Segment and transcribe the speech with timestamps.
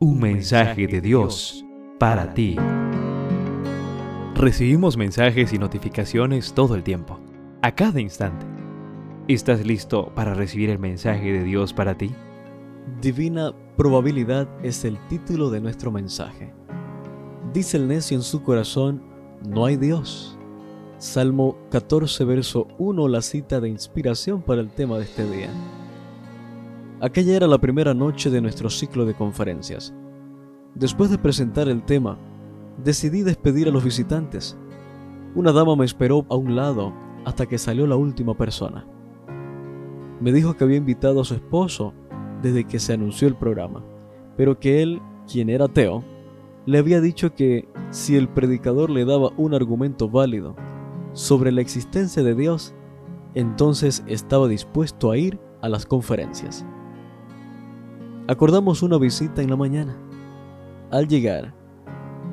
[0.00, 1.64] Un mensaje de Dios
[1.98, 2.54] para ti.
[4.36, 7.18] Recibimos mensajes y notificaciones todo el tiempo,
[7.62, 8.46] a cada instante.
[9.26, 12.12] ¿Estás listo para recibir el mensaje de Dios para ti?
[13.00, 16.54] Divina probabilidad es el título de nuestro mensaje.
[17.52, 19.02] Dice el necio en su corazón,
[19.44, 20.38] no hay Dios.
[20.98, 25.50] Salmo 14, verso 1, la cita de inspiración para el tema de este día.
[27.00, 29.94] Aquella era la primera noche de nuestro ciclo de conferencias.
[30.74, 32.18] Después de presentar el tema,
[32.82, 34.58] decidí despedir a los visitantes.
[35.36, 36.92] Una dama me esperó a un lado
[37.24, 38.84] hasta que salió la última persona.
[40.20, 41.94] Me dijo que había invitado a su esposo
[42.42, 43.84] desde que se anunció el programa,
[44.36, 46.02] pero que él, quien era ateo,
[46.66, 50.56] le había dicho que si el predicador le daba un argumento válido
[51.12, 52.74] sobre la existencia de Dios,
[53.34, 56.66] entonces estaba dispuesto a ir a las conferencias.
[58.30, 59.96] Acordamos una visita en la mañana.
[60.90, 61.54] Al llegar,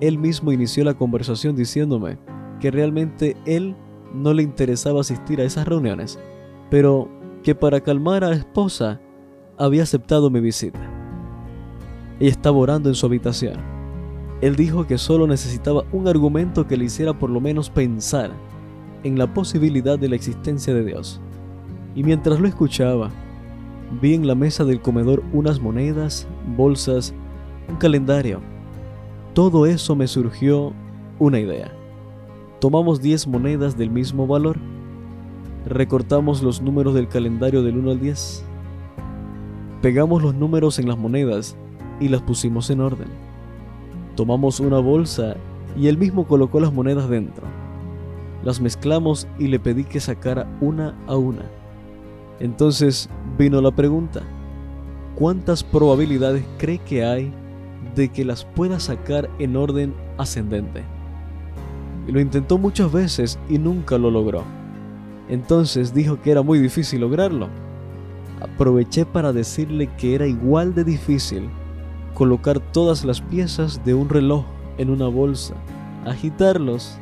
[0.00, 2.18] él mismo inició la conversación diciéndome
[2.58, 3.76] que realmente él
[4.12, 6.18] no le interesaba asistir a esas reuniones,
[6.70, 7.08] pero
[7.44, 9.00] que para calmar a la esposa
[9.58, 10.80] había aceptado mi visita.
[12.18, 13.60] Ella estaba orando en su habitación.
[14.40, 18.32] Él dijo que solo necesitaba un argumento que le hiciera por lo menos pensar
[19.04, 21.20] en la posibilidad de la existencia de Dios.
[21.94, 23.12] Y mientras lo escuchaba,
[24.00, 27.14] Vi en la mesa del comedor unas monedas, bolsas,
[27.68, 28.40] un calendario.
[29.32, 30.72] Todo eso me surgió
[31.18, 31.70] una idea.
[32.60, 34.58] Tomamos 10 monedas del mismo valor.
[35.66, 38.44] Recortamos los números del calendario del 1 al 10.
[39.82, 41.56] Pegamos los números en las monedas
[42.00, 43.08] y las pusimos en orden.
[44.16, 45.36] Tomamos una bolsa
[45.76, 47.44] y él mismo colocó las monedas dentro.
[48.42, 51.44] Las mezclamos y le pedí que sacara una a una.
[52.40, 54.22] Entonces vino la pregunta,
[55.14, 57.32] ¿cuántas probabilidades cree que hay
[57.94, 60.84] de que las pueda sacar en orden ascendente?
[62.06, 64.42] Lo intentó muchas veces y nunca lo logró.
[65.28, 67.48] Entonces dijo que era muy difícil lograrlo.
[68.40, 71.48] Aproveché para decirle que era igual de difícil
[72.14, 74.44] colocar todas las piezas de un reloj
[74.78, 75.54] en una bolsa,
[76.06, 76.98] agitarlos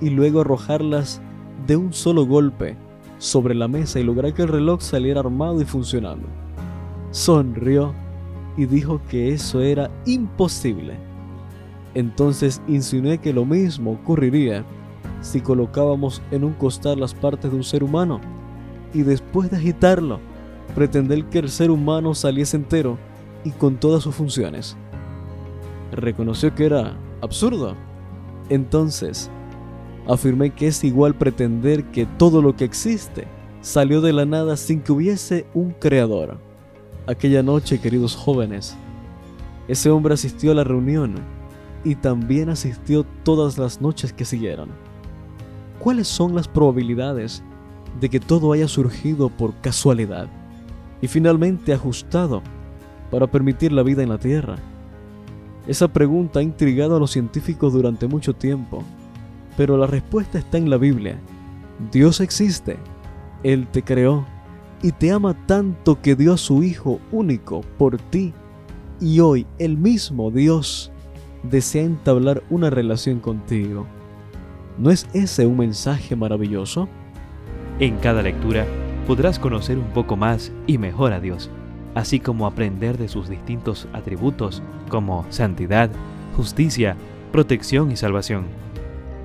[0.00, 1.20] y luego arrojarlas
[1.66, 2.76] de un solo golpe
[3.18, 6.26] sobre la mesa y lograr que el reloj saliera armado y funcionando.
[7.10, 7.94] Sonrió
[8.56, 10.96] y dijo que eso era imposible.
[11.94, 14.64] Entonces insinué que lo mismo ocurriría
[15.20, 18.20] si colocábamos en un costal las partes de un ser humano
[18.94, 20.20] y después de agitarlo,
[20.74, 22.98] pretender que el ser humano saliese entero
[23.44, 24.76] y con todas sus funciones.
[25.92, 27.74] Reconoció que era absurdo.
[28.48, 29.30] Entonces,
[30.08, 33.28] afirmé que es igual pretender que todo lo que existe
[33.60, 36.38] salió de la nada sin que hubiese un creador.
[37.06, 38.76] Aquella noche, queridos jóvenes,
[39.68, 41.16] ese hombre asistió a la reunión
[41.84, 44.70] y también asistió todas las noches que siguieron.
[45.78, 47.42] ¿Cuáles son las probabilidades
[48.00, 50.28] de que todo haya surgido por casualidad
[51.00, 52.42] y finalmente ajustado
[53.10, 54.56] para permitir la vida en la Tierra?
[55.66, 58.82] Esa pregunta ha intrigado a los científicos durante mucho tiempo
[59.58, 61.18] pero la respuesta está en la Biblia.
[61.90, 62.76] Dios existe,
[63.42, 64.24] Él te creó
[64.84, 68.32] y te ama tanto que dio a su Hijo único por ti.
[69.00, 70.92] Y hoy el mismo Dios
[71.42, 73.84] desea entablar una relación contigo.
[74.78, 76.88] ¿No es ese un mensaje maravilloso?
[77.80, 78.64] En cada lectura
[79.08, 81.50] podrás conocer un poco más y mejor a Dios,
[81.96, 85.90] así como aprender de sus distintos atributos como santidad,
[86.36, 86.94] justicia,
[87.32, 88.67] protección y salvación.